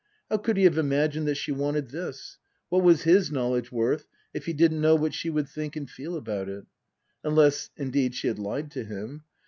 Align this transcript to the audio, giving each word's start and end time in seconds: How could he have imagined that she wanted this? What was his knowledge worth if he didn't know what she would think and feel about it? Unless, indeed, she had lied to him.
How 0.31 0.37
could 0.37 0.57
he 0.57 0.63
have 0.63 0.79
imagined 0.79 1.27
that 1.27 1.35
she 1.37 1.51
wanted 1.51 1.89
this? 1.91 2.39
What 2.69 2.83
was 2.83 3.03
his 3.03 3.29
knowledge 3.31 3.71
worth 3.71 4.07
if 4.33 4.47
he 4.47 4.53
didn't 4.53 4.81
know 4.81 4.95
what 4.95 5.13
she 5.13 5.29
would 5.29 5.47
think 5.47 5.75
and 5.75 5.87
feel 5.87 6.15
about 6.15 6.49
it? 6.49 6.65
Unless, 7.23 7.69
indeed, 7.77 8.15
she 8.15 8.27
had 8.27 8.39
lied 8.39 8.71
to 8.71 8.83
him. 8.83 9.25